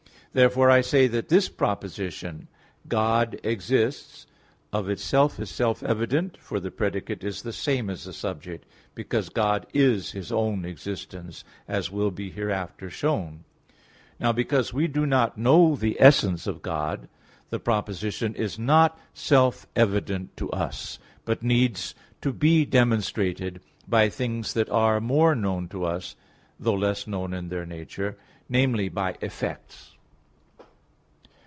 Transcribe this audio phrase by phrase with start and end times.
[0.33, 2.47] Therefore I say that this proposition,
[2.87, 4.27] "God exists,"
[4.71, 9.27] of itself is self evident, for the predicate is the same as the subject, because
[9.27, 13.27] God is His own existence as will be hereafter shown (Q.
[13.27, 13.75] 3, Art.
[13.75, 13.77] 4).
[14.27, 17.09] Now because we do not know the essence of God,
[17.49, 24.53] the proposition is not self evident to us; but needs to be demonstrated by things
[24.53, 26.15] that are more known to us,
[26.57, 29.89] though less known in their nature namely, by effects.